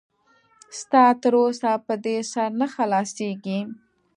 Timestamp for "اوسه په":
1.43-1.93